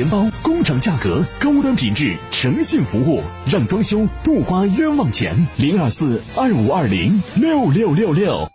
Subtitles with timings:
[0.00, 5.46] 钱包工厂价格，高端品质，诚信服务，让装修不花冤枉钱。
[5.58, 8.50] 零二四二五二零六六六六。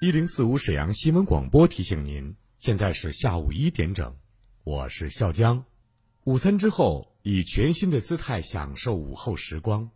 [0.00, 4.16] 一零四五沈阳新闻广播提醒您，现在是下午一点整，
[4.64, 5.64] 我是笑江。
[6.24, 9.90] 午餐之后，以全新的姿态享受午后时光。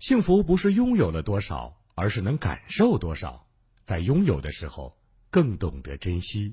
[0.00, 3.46] 幸福不是拥有了多少，而是能感受多少。
[3.84, 4.98] 在拥有的时候，
[5.30, 6.52] 更懂得珍惜。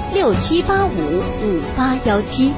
[0.13, 0.89] 六七八五
[1.41, 2.53] 五八幺七。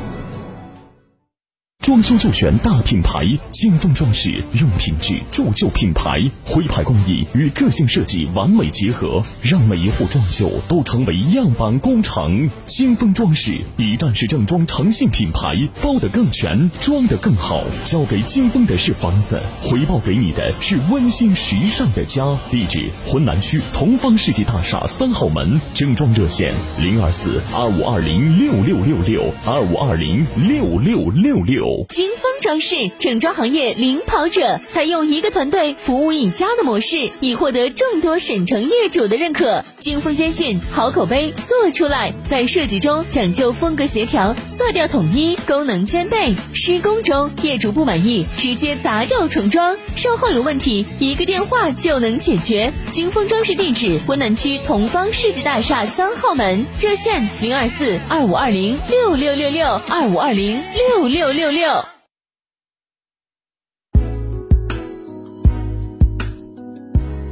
[1.84, 12.50] 装修就选大品牌金风装饰，用品质铸就品牌，徽派工艺与个性设计完美结合，让每一户装修都成为样板工程。
[12.66, 17.66] 金风装饰一站式正装诚信品牌，包得更全，装得更好。
[17.84, 22.26] 交给金风的是房子，回报给你的是温馨时尚的家。
[22.50, 25.60] 地址：浑南区同方世纪大厦三号门。
[25.74, 31.73] 整装热线：零二四二五二零六六六六二五二零六六六六。
[31.90, 39.64] 金风装饰整装行业领跑者，采用一个团队服务一家的模式，已获得众多省城业主的认可。
[39.80, 46.34] 金风坚信好口碑做出来，在设计中讲究风格协调、色调统一、功能兼备。
[46.54, 52.72] 施工中业主不满意，直接砸掉重装；售后有问题，一个电话就能解决。
[52.92, 61.63] 金风装饰地址：浑南区同方世纪大厦三号门，热线零二四二五二零六六六六二五二零六六六六。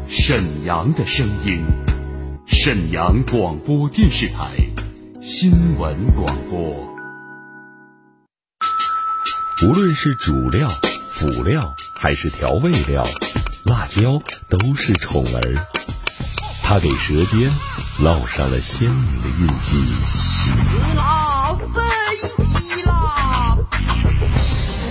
[0.07, 1.65] 沈阳的声音，
[2.47, 4.55] 沈阳广播电视台
[5.21, 6.59] 新闻广播。
[9.63, 10.69] 无论是主料、
[11.13, 13.05] 辅料还是调味料，
[13.65, 15.67] 辣椒都是宠儿，
[16.63, 17.51] 它给舌尖
[17.99, 21.20] 烙上了鲜明的印记。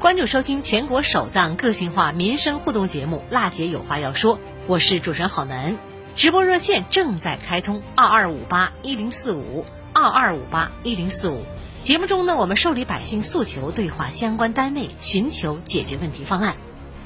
[0.00, 5.76] 关注收听全国首档个性化民生互动节目《辣姐有话要说》，我是主持人郝楠。
[6.16, 11.44] 直播热线正在开通，二二五八一零四五，二二五八一零四五。
[11.82, 16.56] 节目中呢，我们受理百姓诉求，对话相关单位，寻求解决问题方案。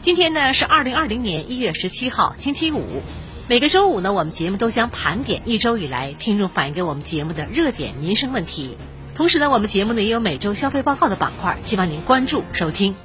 [0.01, 3.03] 今天呢是二零二零年一月十七号，星期五。
[3.49, 8.79] 每个周五呢，我们节目都将盘点一周以来听众反映给我们节目的热点民生问题。
[9.15, 12.97] 同时呢，我们节目呢也有每周消费报告的板块，希望您关注收听。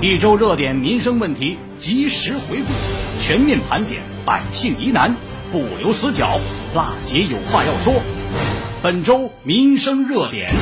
[0.00, 2.72] 一周热点民生问题及时回顾，
[3.20, 5.16] 全面盘点百姓疑难，
[5.50, 6.38] 不留死角。
[6.74, 7.94] 辣姐有话要说。
[8.80, 10.52] 本周民生热点：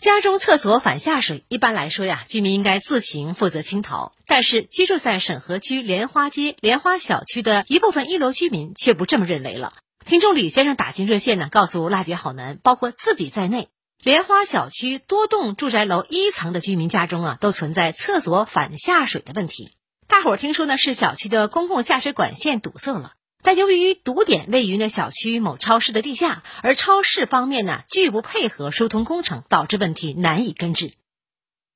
[0.00, 4.12] 家中厕所反下水，一般来说呀，居民应该自行负责清扫。
[4.26, 9.74] 但是，居住在沈河区莲花街莲花小区的一部分一楼居民却不这么认为了。
[10.06, 19.72] 听众李先生打进热线呢，告诉辣姐好男，包括自己在内，莲花小区多栋住宅楼一层的居民家中啊，都存在厕所反下水的问题。
[20.06, 30.92] 大伙儿听说呢，是小区的公共下水管线堵塞了，但由于堵点位于呢小区某超市的地下，而超市方面呢拒不配合疏通工程，导致问题难以根治。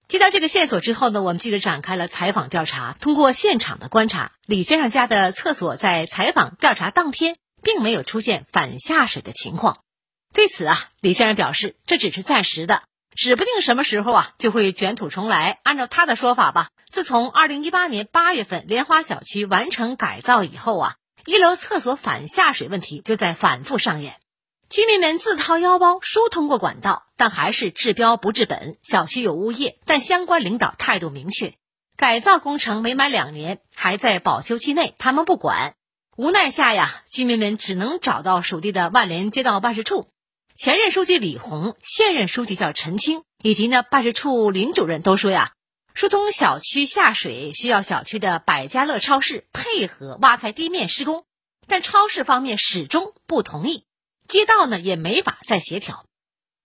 [0.09, 2.97] 接到这个线索之后呢，我们记者展开了采访调查。
[3.01, 7.37] 通过现场的观察，李先生家的厕所在采访调查当天。
[7.65, 9.85] 并没有出现反下水的情况。
[10.35, 12.83] 对此啊，李先生表示，这只是暂时的，
[13.15, 15.61] 指不定什么时候啊就会卷土重来。
[15.63, 24.17] 按照他的说法吧，自从二零一八年八月份莲花小区完成改造以后啊，一楼厕所反下水问题就在反复上演。
[24.69, 28.79] 居民们自掏腰包疏通过管道，但还是治标不治本。
[28.83, 31.55] 小区有物业，但相关领导态度明确，
[31.97, 35.75] 改造工程没满两年，还在保修期内，他们不管。
[36.17, 40.09] 无奈下呀，居民们只能找到属地的万联街道办事处，
[40.55, 45.53] 前任书记李红，现任书记叫陈青，以及呢办事处林主任都说呀，
[45.95, 51.25] 疏通小区下水需要小区的百家乐超市配合挖开地面施工，
[51.67, 53.85] 但超市方面始终不同意，
[54.27, 56.07] 街道呢也没法再协调。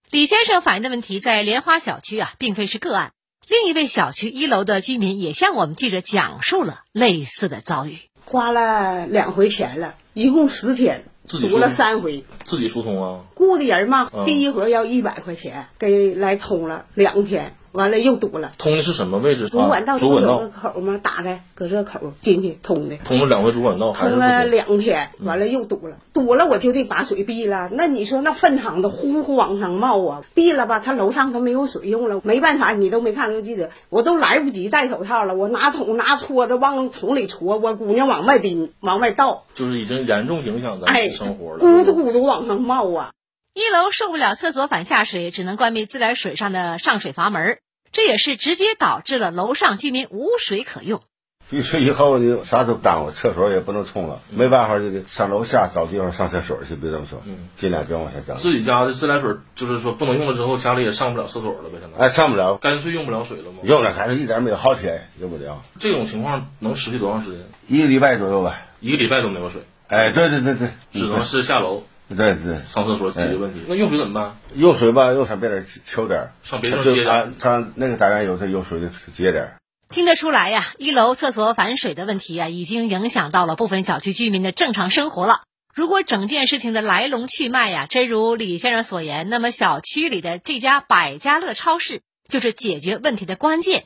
[0.09, 3.11] 李先生反映的问题在莲花小区啊，并非是个案，
[3.47, 7.97] 另一位小区一楼的居民也向我们记者讲述了类似的遭遇。
[8.25, 12.23] 花了两回钱了，一共十天，堵了三回。
[12.45, 13.25] 自己疏通啊？
[13.35, 17.53] 雇的人嘛，第一回要一百块钱，给来通了两天。
[17.77, 19.49] 完了又堵了，通的是什么位置？
[19.49, 20.99] 主管道有个口吗？
[21.03, 22.97] 打开，搁这口进去通的。
[23.05, 27.69] 通了两回主管道，通了两天，完了又堵了，堵了我就得把水闭了。
[27.71, 43.11] 那你说那粪汤子呼呼往上冒啊，闭了吧，他楼上他没有水用了，没办法，你都没看着记者，我都来不及戴手套了，我拿桶拿搓子往桶里搓，我姑娘往外拎，往外倒，就是已经严重影响咱生活了，咕嘟咕嘟往上冒啊。
[43.53, 47.59] 一楼受不了厕所反下水，只能关闭自来水上的上水阀门。
[47.97, 51.01] 这也是直接导致了楼上居民无水可用。
[51.49, 56.75] 闭水以后你啥都耽误，厕所也不能冲了，没办法就得上楼下找地方上厕所去。
[56.75, 58.35] 别这么说，嗯，尽量别往下降。
[58.35, 61.79] 自己家的自来水就是说不能用了之后，家里也上不了厕所了呗？
[61.81, 63.61] 现在哎，上不了，干脆用不了水了吗？
[63.63, 65.63] 用了，干脆一点没有好天用不了。
[65.79, 67.47] 这种情况能持续多长时间？
[67.67, 68.61] 一个礼拜左右吧。
[68.79, 69.63] 一个礼拜都没有水。
[69.87, 71.81] 哎，对对对对，只能是下楼。
[72.09, 73.61] 对对，上厕所解决问题。
[73.67, 74.37] 那用水怎么办？
[74.55, 79.55] 用水吧，用水别地求点上别地接点上那个单元有这有水的接点
[79.89, 85.41] 听得出来呀，一楼厕所反水的问题啊，已经影响到了部分小区居民的正常生活了。
[85.73, 93.85] 如果整件事情的来龙去脉呀，真如李先生所言，那么小区里的这家百家乐超市就是解决问题的关键。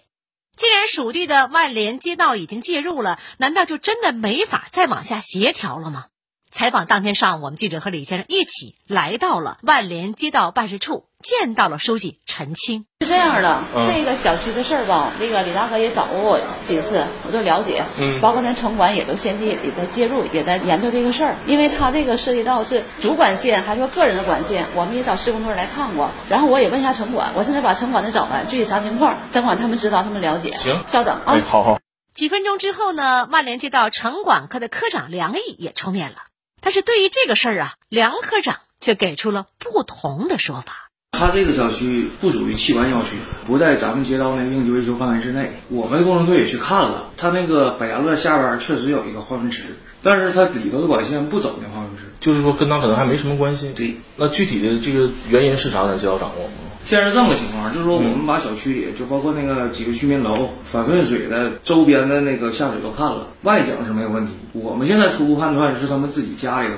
[0.55, 6.05] 既然属地的万联街道已经介入了，难道就真的没法再往下协调了吗？
[6.51, 12.85] 采访当天上午，我们记者和李先生一起来到了万联街道办事处，见到了书记陈清。
[12.99, 17.85] 是这样的，这个小区的事儿吧，那个李大哥也找过我几次，我都了解。
[17.97, 21.37] 嗯，包括咱城管也都先进也在介入，也在研究这个事儿。
[21.47, 26.11] 因为他这个涉及到是主管线，还是说个人的管线，我们也找施工队来看过。
[26.29, 30.51] 然后我也问一下城管，我现在把城管的找来，具体啥情况，城管他们知道，他们了解。
[30.51, 31.41] 行，稍等啊。
[31.47, 31.79] 好好。
[32.13, 36.17] 几分钟之后呢，万联街道城管科的科长梁毅也出面了。
[36.61, 40.89] 但是对于这个事儿啊，梁科长却给出了不同的说法。
[41.11, 45.51] 他这个小区不属于气管小区，不在咱们街道的应急维修范围之内。
[45.69, 49.63] 我们工程队也去看了，他那个百家乐下边确实有一个化粪池，
[50.01, 53.73] 但是他里头的管线不走那化粪池，就是说跟他可能还没什么关系。
[53.73, 55.85] 对，那具体的这个原因是啥？
[55.85, 56.53] 咱街道掌握吗？
[56.85, 64.33] 现在是这么个情况，就是说我们把小区里就包括那个几个居民楼反渗水的周边的那个下水都看了，外景是没有问题。
[64.53, 66.75] 我们现在初步判断是他们自己家里的。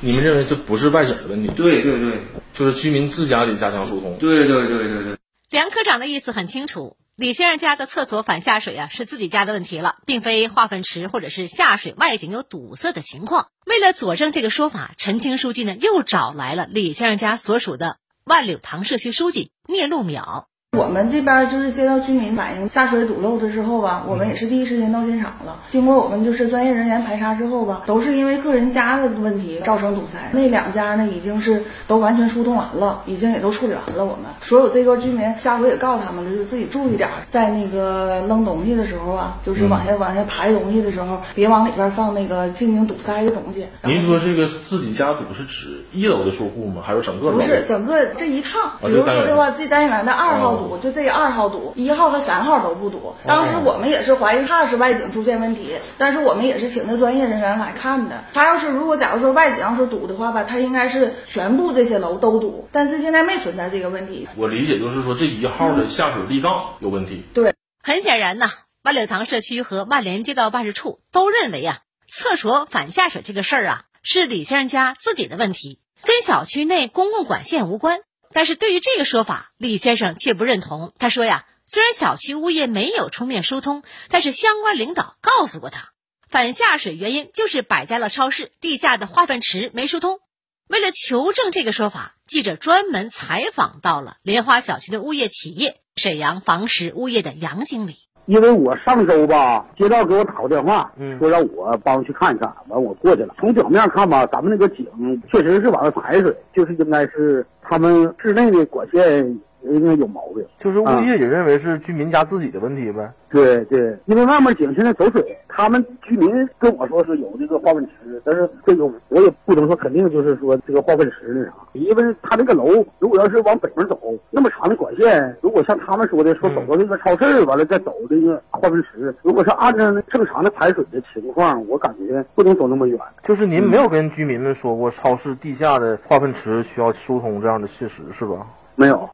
[0.00, 1.52] 你们认为这不是外景的问题？
[1.54, 2.22] 对对对，
[2.54, 4.16] 就是居民自家得加强疏通。
[4.18, 5.16] 对对对对对。
[5.48, 13.46] 梁科长的意思很清楚，李先生家的厕所反下水啊是自己家的问题了，并非化粪池或者是下水外景有堵塞的情况。
[13.64, 17.98] 为了佐证这个说法，陈青书记呢又找来了李先生家所属的。
[18.32, 20.46] 万柳塘社区书记聂路淼。
[20.78, 25.60] 我们这边就是接到居民反映下水堵漏的时候吧，我们也是第一时间到现场了。
[25.68, 30.30] 经过我们就是专业人员排查之后吧，都是因为个人家的问题造成堵塞。
[30.32, 34.06] 那两家呢已经是都完全疏通完了，已经也都处理完了。
[34.06, 43.66] 我们所有这个居民下回也告诉他们了，就是自己注意点，在那个扔东西的时候啊，就是往下往下排东西的时候，别往里边放那个进行堵塞的东西。
[43.82, 46.80] 您说这个自己家堵是指一楼的住户吗？
[46.82, 47.30] 还是整个？
[47.32, 50.61] 不是整个这一趟，比如说的话，这单元的二号。
[50.62, 53.14] 堵，就这二号堵，一号和三号都不堵。
[53.26, 58.24] 当时我们也是怀疑他是外景出现问题，但是我们也是请的专业人员来看的。
[58.32, 64.28] 他要是如果假如说外景要是堵的话吧，他应该是全部这些楼都堵，但是现在没存在这个问题。
[64.36, 67.22] 我理解就是说这一号的下水立杠有问题。
[67.34, 68.50] 对，很显然呐，
[68.82, 78.00] 万柳塘社区和万联街道办事处都认为啊，厕所反下水这个事儿啊是李先生家自己的问题，跟小区内公共管线无关。
[78.32, 80.92] 但是对于这个说法，李先生却不认同。
[80.98, 85.90] 他说呀，虽然小区物业没有出面疏通，但是相关领导告诉过他，
[86.28, 90.20] 反下水原因就是百家乐超市地下的化粪池没疏通。
[90.68, 97.96] 为了求证这个说法，记者专门采访到了莲花小区的物业企业沈阳房石物业的杨经理。
[98.32, 103.34] 因为我上周吧，街道给我打过电话，说让我帮去看一看，完我过去了。
[103.38, 104.86] 从表面看吧，咱们那个井
[105.30, 109.38] 确实是往外排水，就是应该是他们室内的管线。
[109.64, 113.10] 应该有毛病，就是物业也认为是居民家自己的问题呗。
[113.30, 123.98] 对对，因为外面井现在走水，他们居民跟我说是有这个化粪池，但是这个我也不能说肯定就是说这个化粪池那啥，因为他这个楼如果要是往北面走，
[124.30, 132.98] 那么长的管线，如果像他们说的说走到这个超市，完了再走这个化粪池，如果是按照正常的排水的情况，我感觉不能走那么远。
[133.24, 138.46] 就是您没有跟居民们说过超市地下的化粪池需要疏通这样的事实是吧？
[138.76, 139.08] 没有。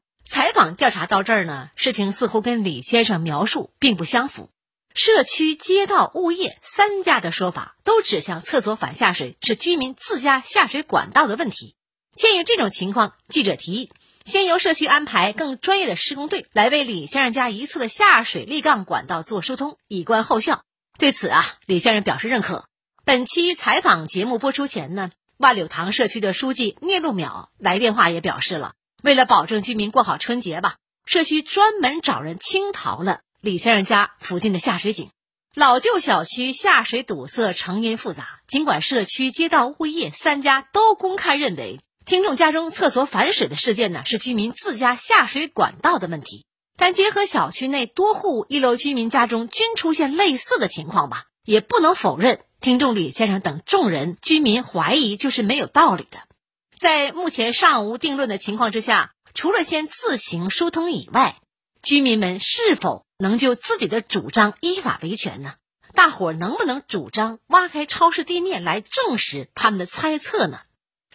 [0.59, 4.51] 访调查到这儿呢，事情似乎跟李先生描述并不相符。
[4.93, 11.77] 社区、街道、物业三家的说法都指向厕所反下水是居民自家下水管道的问题。
[12.13, 13.93] 鉴于这种情况，记者提议
[14.25, 20.65] 先由社区安排更专业的施工队来为李先生家一次的下水立杠管道做疏通，以观后效。
[20.99, 22.67] 对此啊，李先生表示认可。
[23.05, 28.73] 本期采访节目播出前呢，万柳塘社区的书记聂路淼来电话也表示了。
[29.03, 30.75] 为了保证居民过好春节吧，
[31.05, 35.11] 社区专门找人清淘了李先生家附近的下水井。
[35.55, 46.45] 老旧小区下水堵塞成因复杂，尽管社区、街道、物业三家都公开认为听众家中厕所反水的事件呢是居民自家下水管道的问题，
[46.77, 56.19] 但结合小区内多户一楼居民家中均出现类似的情况吧，也不能否认听众李先生等众人居民怀疑就是没有道理的。
[56.79, 61.37] 在目前尚无定论的情况之下，除了先自行疏通以外，
[61.83, 65.55] 居民们是否能就自己的主张依法维权呢？
[65.95, 70.59] 大伙儿能不能主张挖开超市地面来证实他们的猜测呢？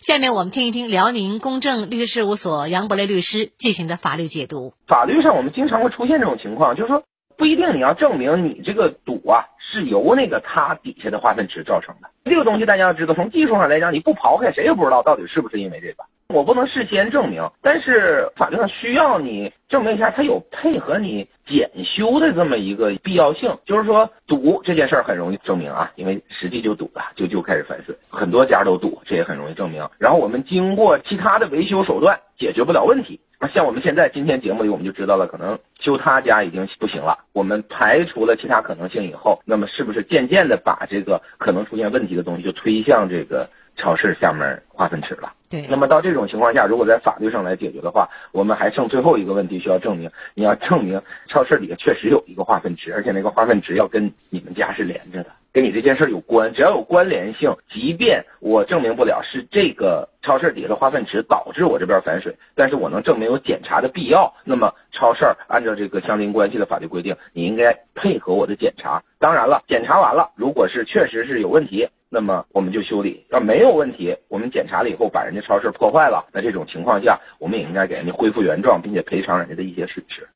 [0.02, 4.74] 下面我们听一听辽宁公正律师事务所杨博雷律师进行的法律解读。
[4.86, 7.04] 法律上我们经常会出现这种情况，就是说
[7.38, 12.10] 不一定你要证明你这个堵啊是由那个它底下的化粪池造成的。
[12.26, 16.04] 这个东西大家要知道，从技术上来讲，你不刨开，谁也不知道到底是不是因为这个。
[16.30, 23.56] 我不能事先证明，但是法律上需要你证明一下，它有配合你检修的这么一个必要性。
[23.66, 29.88] 就是说，堵这件事儿很容易证明啊，因为实际就堵了，就就开始反水，很多家都堵，这也很容易证明。
[30.00, 37.20] 然后我们经过其他的维修手段解决不了问题，像我们现在今天节目里我们就知道了，可能修他家已经不行了。
[37.34, 43.50] 我们排除了其他可能性以后，那么是不是渐渐的把这个可能出现问题的东西就推向这个？
[43.76, 45.66] 超市下面化粪池了，对。
[45.68, 50.12] 那么到这种情况下，如果在法律上来解决的话，我们还剩最后一个问题需要证明。
[50.36, 56.54] 你要证明超市里下确实有一个化粪池，而且那个化粪池要跟你们家是连着的，跟你这件事有关。
[56.54, 64.34] 只要有关联性，即便我证明不了是这个超市底下的化粪池导致我这边反水，但是我能证明有检查的必要。
[64.44, 69.04] 那么超市按照这个相邻关系的法律规定，你应该配合我的检查。
[69.20, 71.88] 当然了，检查完了，如果是确实是有问题。
[72.16, 80.28] 那么我们就修理，要没有问题，我们检查了以后把人家超市破坏了，那这种情况下，我们也应该给人家恢复原状，并且赔偿人家的一些损失。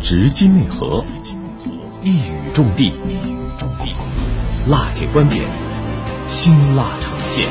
[0.00, 1.04] 直击内核，
[2.04, 2.94] 一语中的，
[4.68, 5.42] 辣姐观点，
[6.28, 7.48] 辛辣呈现。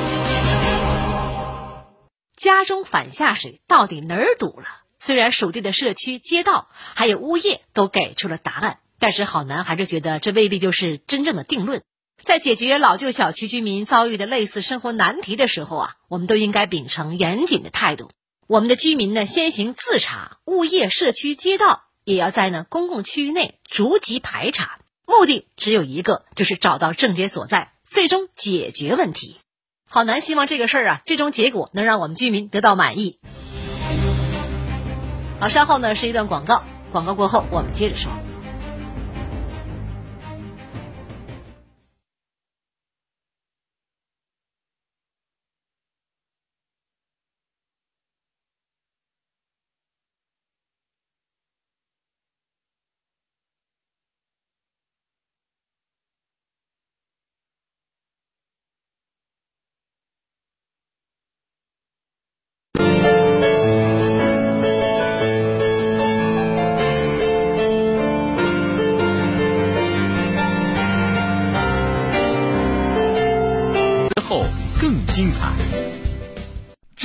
[2.36, 4.66] 家中反下水到底哪儿堵了？
[4.98, 11.82] 虽然属地的社区、街道还有物业都给出了答案，但是好男还是觉得这未必就是真正的定论。
[12.24, 18.12] 在解决老旧小区居民遭遇的类似生活难题的时候啊，我们都应该秉承严谨的态度。
[18.48, 24.78] 我们的居民呢，先行自查；物业、社区、街道也要在呢公共区域内逐级排查。
[25.06, 29.38] 目的只有一个，就是找到症结所在，最终解决问题。
[29.90, 33.20] 好难希望这个事儿啊，最终结果能让我们居民得到满意。
[35.40, 38.12] 好，稍后呢是一段广告，广告过后我们接着说。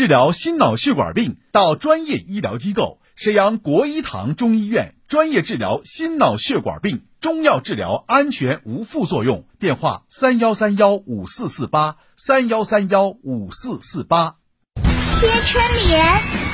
[0.07, 9.45] 治疗心脑血管病，到专业医疗机构沈阳国医堂中医院专业治疗心脑血管病，中药治疗安全无副作用。
[9.59, 14.37] 电话：三幺三幺五四四八三幺三幺五四四八。
[15.19, 16.05] 贴春联，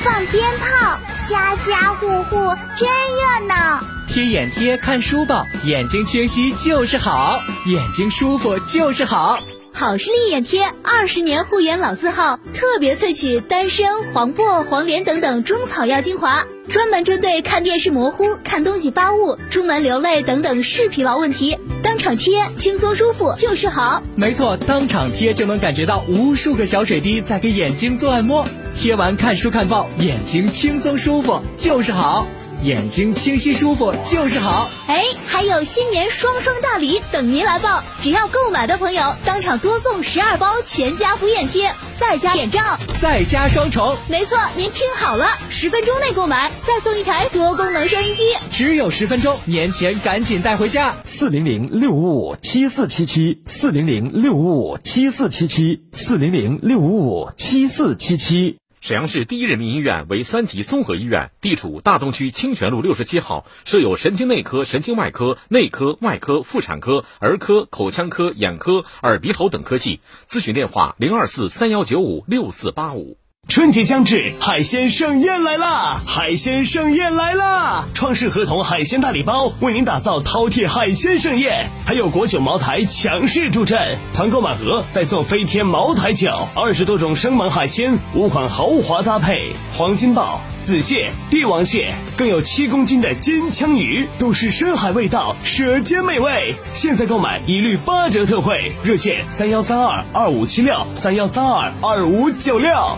[0.03, 0.97] 放鞭炮，
[1.29, 2.35] 家家户户
[2.75, 3.83] 真热闹。
[4.07, 9.37] 贴眼贴，看书报，眼睛清晰就是好，眼睛舒服就是好。
[9.75, 24.03] 好视力眼贴，二十年护眼老字号，特别萃取丹参、黄柏、黄连等等中草药精华，专门针对看电视模糊、看东西发雾、出门流泪等等视疲劳问题，当场贴，轻松舒服就是好。
[24.15, 32.27] 没错，当场贴就能感觉到无数个小水滴在给眼睛做按摩，贴完看书看报，眼睛轻松舒服就是好。
[32.63, 37.83] 眼睛清晰舒服就是好，哎，还有新年双双大礼等您来报！
[38.01, 42.61] 只要购买的朋友，当场多送十二包全家福眼贴，再加眼罩，
[43.01, 43.97] 再加双重。
[44.07, 48.23] 没错，您听好了，十分钟内购买，再送一台多功能收音机。
[48.49, 50.95] 只有十分钟，年前赶紧带回家。
[51.03, 58.57] 四零零六五五七四七七，四零零六五五七四七七，四零零六五五七四七七。
[58.83, 70.01] 沈阳市第一人民医院为三级综合医院，地处大东区清泉路六十七号，设有神经内科、神经外科、内科、外科、妇产科、儿科、口腔科、眼科、耳鼻喉等科系。
[70.27, 73.17] 咨询电话：零二四三幺九五六四八五。
[73.53, 76.01] 春节将至，海鲜盛宴来啦！
[76.07, 77.85] 海鲜盛宴来啦！
[77.93, 96.55] 创世合同海鲜大礼包为您打造饕餮海鲜盛宴，还有国酒茅台强势助阵，团购满额再送飞天茅台酒，二十多种生猛海鲜，五款豪华搭配，黄金鲍、紫蟹、帝王蟹，更有七公斤的金枪鱼，都是深海味道，舌尖美味。
[96.73, 102.97] 现在购买一律八折特惠，热线三幺三二二五七六三幺三二二五九六。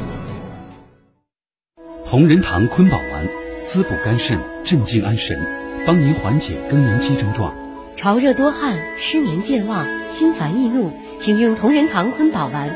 [2.11, 3.25] 同仁堂坤宝丸，
[3.63, 5.39] 滋补肝肾，镇静安神，
[5.87, 7.55] 帮您缓解更年期症状。
[7.95, 12.69] 潮热多汗、失眠健忘、心烦易怒，请用同仁堂坤宝丸，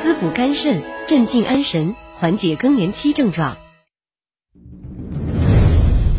[0.00, 3.56] 滋补肝肾，镇静安神，缓解更年期症状。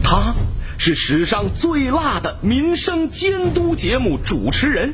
[0.01, 0.33] 他
[0.77, 4.93] 是史上最辣的民生监督节目主持人。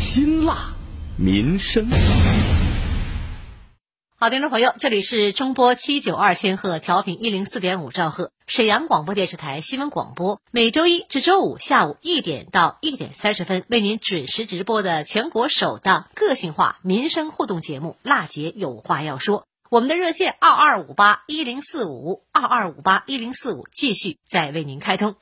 [0.00, 0.56] 辛辣。
[1.18, 1.86] 民生，
[4.16, 25.16] 好，听众朋友，这里是中波七九二千赫调频一零四点五兆赫，沈阳广播电视台新闻广播，每周一至周五下午一点到一点三十分为您准时直播的全国首档个性化民生互动节目《辣姐有话要说》，我们的热线二二五八一零四五二二五八一零四五继续在为您开通。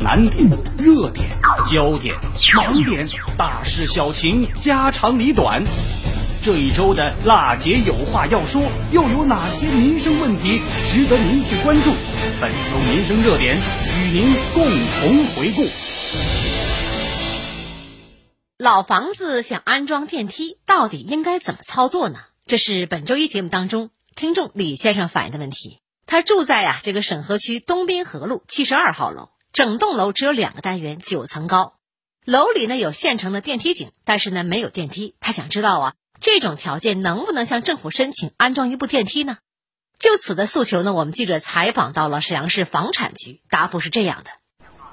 [0.00, 1.26] 难点、热点、
[1.66, 2.14] 焦点、
[2.54, 5.64] 盲点、大事小情、家长里短，
[6.42, 11.90] 这一周的辣姐有话要说，又有哪些民生问题值得您去关注？
[12.40, 15.66] 本周民生热点与您共同回顾。
[18.58, 22.18] 老房子想安装电梯，到底应该怎么操作呢？
[22.46, 25.80] 这是本周一节目当中听众李先生反映的问题。
[26.06, 29.30] 他住在呀这个沈河区东滨河路七十二号楼。
[29.56, 31.72] 整栋楼只有两个单元，九层高，
[32.26, 35.14] 楼里呢有现成的电梯井，但是呢没有电梯。
[35.18, 39.38] 他想知道啊，这种条件能不能向政府申请安装一部电梯呢？
[39.98, 44.30] 就此的诉求呢，我们记者采访到了沈阳市房产局，答复是这样的。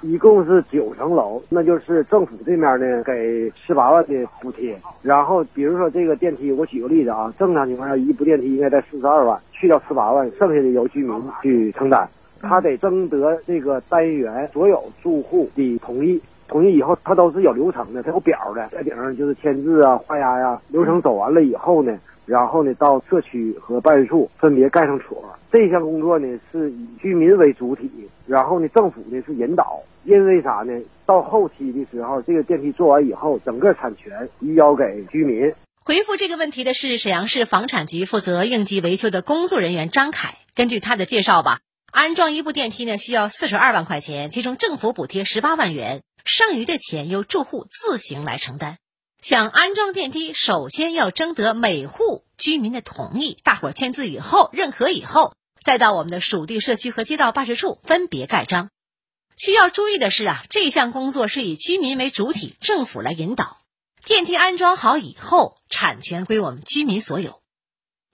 [0.07, 4.79] 一共是九层楼，那就是政府这面呢给十八万的补贴。
[5.01, 12.09] 然后比如说这个电梯，我举个例子啊，正常情况下一部电梯应该在四十二万，去掉十八万，剩下的由居民去承担。
[12.43, 20.61] 他得征得这个单元所有住户的同意，同意以后他都是有流程的，他有表的，在顶上就是签字啊、画押呀。
[20.67, 25.23] 流程走完了以后呢，然后呢到社区和办事处分别盖上戳。
[25.51, 27.89] 这项工作呢是以居民为主体，
[28.27, 29.81] 然后呢政府呢是引导。
[30.05, 30.81] 因为啥呢？
[31.05, 35.53] 到后期的时候，这个电梯做完以后，整个产权移交给居民。
[35.85, 40.35] 回复这个问题的是沈阳市房产局负责应急维修的工作人员张凯。
[40.55, 41.59] 根据他的介绍吧，
[41.93, 48.79] 安装一部电梯呢需要四十二万块钱，其中政府补贴十八万元，剩余的钱由住户自行来承担。
[49.21, 58.71] 想安装电梯，首先要征得每户居民的同意，大伙签字以后认可以后，再到我们的属地社区和街道办事处分别盖章。
[59.37, 63.59] 需要注意的是啊，这项工作是以居民为主体，政府来引导。
[64.03, 67.39] 电梯安装好以后，产权归我们居民所有。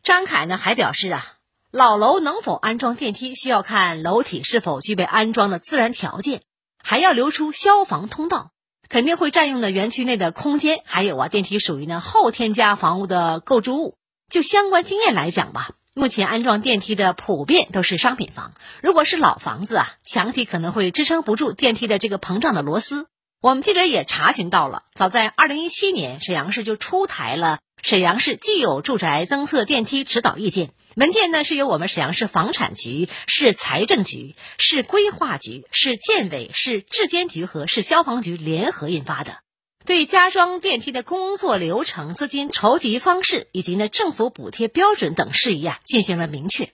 [0.04, 1.26] 张凯呢还表示啊，
[1.72, 6.42] 老楼能否安装电梯，需要看楼体是否具备安装的自然条件，
[6.84, 8.50] 还要留出消防通道，
[8.90, 10.82] 肯定会占用的园区内的空间。
[10.86, 13.98] 还有啊，电梯属于呢后添加房屋的构筑物。
[14.32, 15.70] 就相关经验来讲吧。
[15.94, 23.06] 目前安装电梯的普遍都是商品房，如果是老房子啊，墙体可能会支撑不住电梯的这个膨胀的螺丝。
[23.42, 30.68] 我们记者也查询到了，早在二零一七年，沈阳市就出台了《沈阳市既有住宅增测电梯指导意见》，
[31.00, 39.38] 文件呢是由我们沈阳市房产局、市财政局、市规划局、市建委、市质监局和市消防局联合印发的。
[39.86, 46.74] 对加装电梯的工作流程、资金筹集方式以及呢政府补贴标准等事宜啊进行了明确。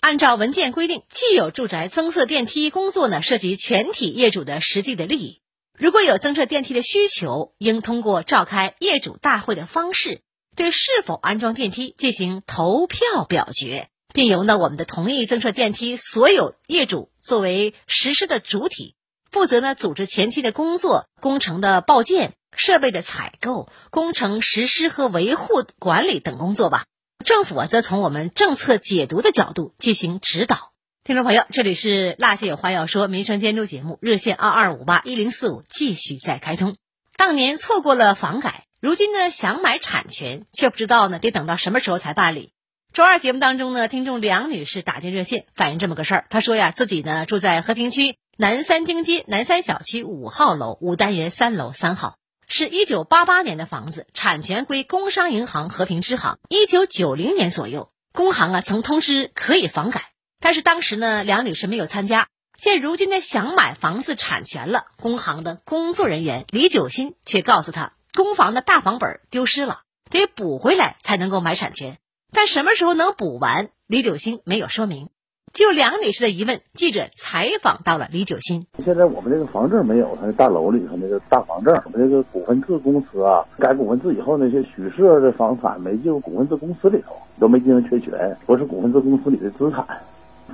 [0.00, 5.40] 按照文件规定，既有住宅增设电梯工作呢涉及全体业主的实际的利益，
[5.78, 10.20] 如果有增设电梯的需求，应通过召开业主大会的方式，
[10.56, 18.94] 对是否安装电梯进行投票表决，并由呢我们的同意增设电梯所有业主作为实施的主体，
[19.30, 22.34] 负责呢组织前期的工作、工程的报建。
[22.54, 26.84] 设备的采购、工程实施和维护管理等工作吧。
[27.24, 30.72] 政府啊，则从我们政策解读的角度进行指导。
[31.02, 36.76] 听众朋友，这里是《辣姐有话要说》民生监督节目，热线二二五八一零四五继续在开通。
[37.16, 42.52] 当年错过了房改，如今呢想买产权，却不知道呢得等到什么时候才办理。
[42.92, 52.16] 周二节目当中呢，听众梁女士打进热线反映这么个事儿，她说呀，自己呢住在和平区南三经街南三小区五号楼五单元三楼三号。
[52.48, 56.40] 是一九八八年的房子，产权归工商银行和平支行。
[56.48, 62.26] 一九九零年左右，工行啊曾通知可以房改，但是当时呢梁女士没有参加。
[62.58, 71.96] 现如今呢想买房子产权了，工行的工作人员李九新却告诉她，公房的大房本丢失了，得补回来才能够买产权。
[72.30, 75.08] 但什么时候能补完，李九星没有说明。
[75.52, 78.66] 就梁女士的疑问，记者采访到了李九新。
[78.84, 89.86] 现在我们这个房证没有，他那大楼里头那个大房证，我们这个股份制公司啊，改股份制以后，那些许设的房产没进入股份制公司里头，都没进行确权，不是股份制公司里的资产。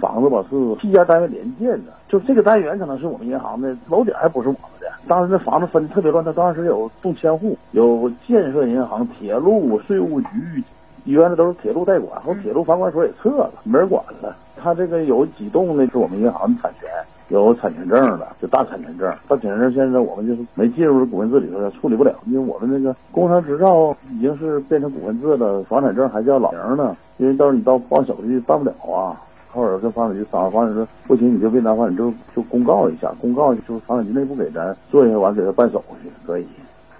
[0.01, 4.87] 房子吧是七家单位联建的，就这个单元可能是我们银行的，楼顶还不是我们的。
[5.07, 10.63] 当时那房子分的特别乱，他当时有动迁户，有建设银行、铁路、税务局，
[11.05, 14.35] 原来都是铁路代管，后铁路房管所也撤了，没人管了。
[14.57, 15.87] 他这个有几栋呢？
[15.93, 16.89] 是我们银行的产权，
[17.29, 19.09] 有产权证的，就大产权证。
[19.29, 26.97] 大产权证现在我们就是没进入股份制里头，处理不了，因为我们那个工商执照已经是变成股份制了，房产证还叫老营呢。
[27.19, 29.21] 因为到时候你到办手续办不了啊，
[29.53, 36.47] 或者跟房产局商，房产局说不行，你就别拿房产证，就公告一下，公告就是房产局内部给咱做一下，完给他办手续可以。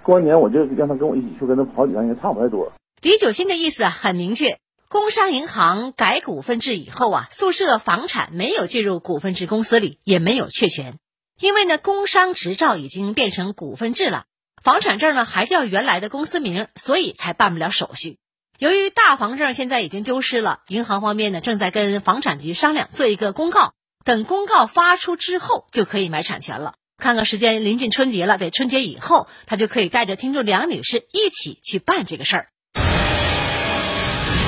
[0.03, 2.71] 过完年我就让他跟我一起去，跟他跑几趟，也差不太多。
[3.01, 4.57] 李九新的意思很明确。
[4.89, 10.95] 工商银行改股份制以后啊，宿舍房产没有进入股份制公司里，也没有确权，
[11.39, 14.23] 因为呢，工商执照已经变成股份制了，
[14.63, 18.17] 房产证呢还叫原来的公司名，所以才办不了手续。
[18.59, 23.71] 由于大房证现在已经丢失了，银行方面呢正在跟房产局商量做一个公告，
[24.03, 26.73] 等公告发出之后就可以买产权了。
[26.97, 32.47] 看看时间临近春节了，得春节以后，他就可以带着听众梁女士一起去办这个事儿。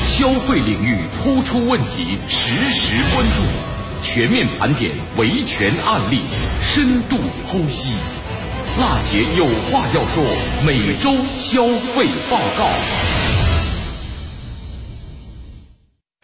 [0.05, 6.23] 消费领域突出问题，实时关注，全面盘点维权案例，
[6.61, 7.15] 深度
[7.47, 7.91] 剖析。
[8.77, 10.21] 娜姐有话要说，
[10.67, 12.69] 每周消费报告。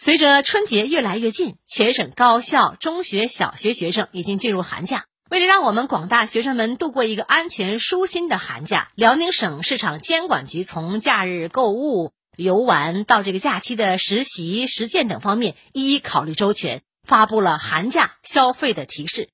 [0.08, 5.04] 随着春节越来越近，全省高校、中学、小学学生已经进入寒假。
[5.30, 19.28] 为了让我们广大学生们度过一个安全舒心的寒假，辽宁省市场监管局从假日购物、游玩到这个假期的实习、实践等方面一一考虑周全，发布了寒假消费的提示。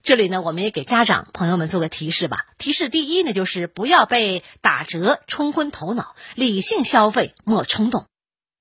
[0.00, 2.46] 这里呢，我们也给家长朋友们做个提示吧。
[2.56, 8.06] 提示第一呢，就是不要被打折冲昏头脑，理性消费，莫冲动。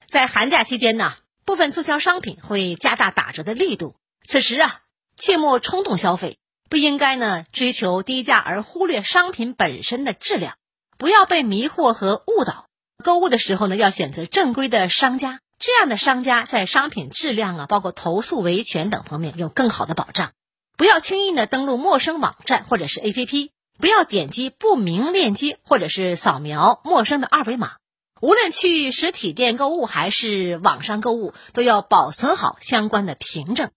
[0.07, 1.13] 在寒假期间呢，
[1.49, 4.81] 部分促销商品会加大打折的力度，此时啊，
[5.17, 6.37] 切莫冲动消费。
[6.69, 10.57] 不应该呢追求低价而忽略商品本身的质量，
[10.99, 12.67] 不要被迷惑和误导。
[13.03, 20.33] 购物的时候呢，要选择正规的商家，这样的商家在商品质量啊，包括投诉维权等方面有更好的保障。
[20.77, 27.77] 不要轻易的登录陌生网站或者是 APP，不要点击不明链接或者是扫描陌生的二维码。
[28.21, 33.71] 无论去实体店购物还是网上购物，都要保存好相关的凭证。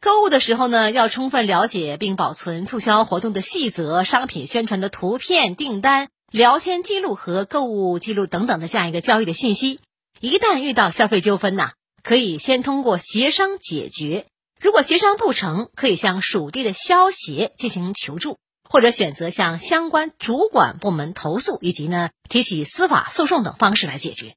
[0.00, 9.80] 购物的时候呢，要充分了解并保存促销活动的细则、商品宣传的图片、订单、聊天记录和购物记录等等的这样一个交易的信息。
[10.20, 14.26] 一旦遇到消费纠纷呐，可以先通过协商解决。
[14.60, 18.38] 如果协商不成，可以向属地的消协进行求助，
[18.72, 24.34] 或者选择向相关主管部门投诉，以及呢提起司法诉讼等方式来解决。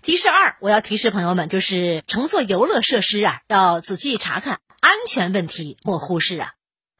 [0.00, 4.60] 提示二，我要提示朋友们，就是乘坐游乐设施啊，要仔细查看。
[4.80, 6.52] 安全问题莫忽视啊！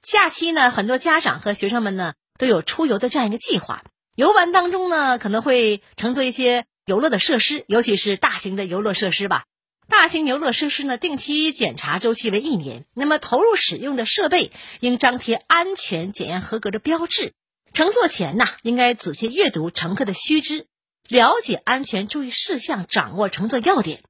[0.03, 3.83] 假期呢，很多家长和学生们呢都有出游的这样一个计划。
[4.15, 9.45] 游玩当中呢，可能会乘坐一些游乐的设施，尤其是大型的游乐设施吧。
[9.89, 12.87] 大型游乐设施呢，定期检查周期为一年。
[12.93, 17.35] 那么投入使用的设备应张贴安全检验合格的标志。
[17.73, 20.67] 乘坐前呢，应该仔细阅读乘客的须知，
[21.09, 24.03] 了解安全注意事项，掌握乘坐要点。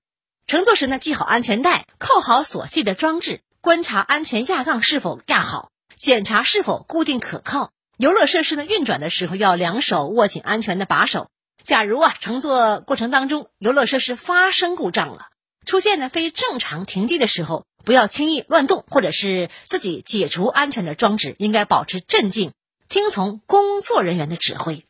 [0.46, 3.40] 乘坐时呢，系好安全带，扣好锁系的装置。
[3.60, 7.70] 观察安全压杠是否压好，检查是否固定可靠。
[7.98, 11.30] 游乐设施呢运转的时候要两手握紧安全的把手。
[11.64, 15.28] 假如啊乘坐过程当中游乐设施发生故障了，
[15.66, 22.52] 出现呢非正常停机的时候，不要轻易乱动，或者是自己解除安全的装置，应该保持镇静，
[22.88, 24.84] 听从工作人员的指挥。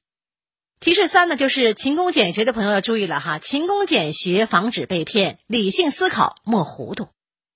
[0.78, 7.08] 提示三呢就是勤工俭学的朋友要注意了哈，勤工俭学防止被骗，理性思考莫糊涂。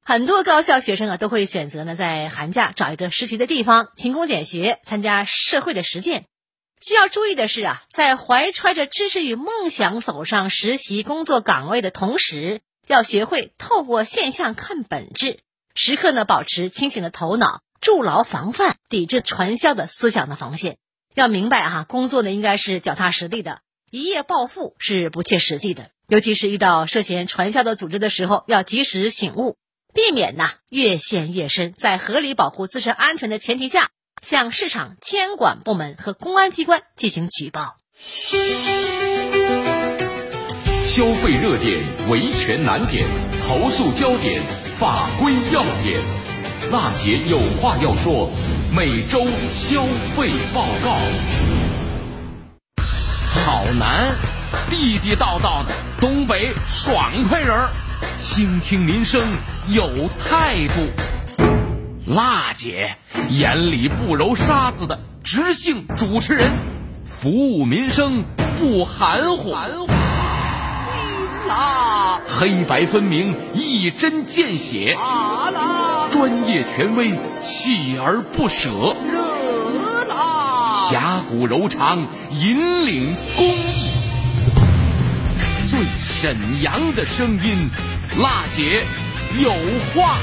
[0.02, 6.24] 很多高校学生啊，都会选择呢，在寒假找一个实习的地方，勤工俭学，参加社会的实践。
[6.80, 15.40] 需要注意的是啊，在怀揣着知识与梦想走上实习工作岗位的同时，要学会透过现象看本质，
[15.74, 20.78] 时刻呢保持清醒的头脑，筑牢防范、抵制传销的思想的防线。
[21.14, 25.90] 要明白哈，工作呢应该是脚踏实地的，一夜暴富是不切实际的。
[26.08, 29.56] 尤其是遇到涉嫌传销的组织的时候，要及时醒悟。
[29.92, 33.90] 避免呐越陷越深，在合理保护自身安全的前提下，
[34.22, 37.76] 向市场监管部门和公安机关进行举报。
[40.92, 43.06] 消费热点、维权难点、
[43.46, 44.42] 投诉焦点、
[44.76, 46.00] 法规要点，
[46.72, 48.28] 娜姐有话要说。
[48.74, 49.20] 每周
[49.52, 49.84] 消
[50.16, 50.96] 费报告。
[53.28, 54.16] 好男，
[54.68, 57.68] 地地道道的东北爽快人儿。
[58.18, 59.22] 倾听民生
[59.68, 61.52] 有态度，
[62.04, 62.96] 辣姐
[63.28, 66.50] 眼里不揉沙子的直性主持人，
[67.04, 68.24] 服务民生
[68.58, 69.54] 不含糊，
[71.50, 74.96] 辣，黑白分明一针见血。
[74.96, 77.10] 啊，专业权威
[77.42, 83.90] 锲而不舍，热辣，侠骨柔肠引领公益，
[85.68, 87.68] 最沈阳的声音。
[88.16, 88.84] 辣姐
[89.36, 89.50] 有
[89.92, 90.18] 话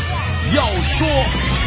[0.56, 1.67] 要说。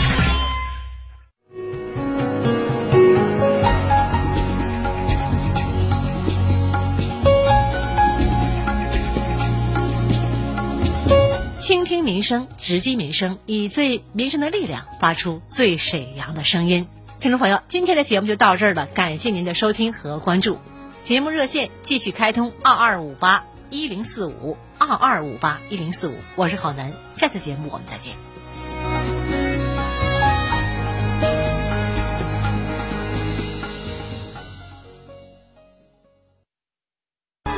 [12.20, 16.86] 民生，直击民生，以最民生的力量发出最沈阳的声音。
[17.18, 20.58] 听众朋友，今天的节目就到这儿了，感谢您的收听和关注。
[21.00, 24.58] 节目热线继续开通：二二五八一零四五。
[24.76, 28.29] 二二五八一零四五，我是郝楠，下次节目我们再见。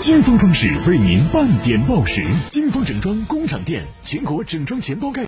[0.02, 5.20] 金丰装饰为您半点报时，金丰整装工厂店全国整装全包盖。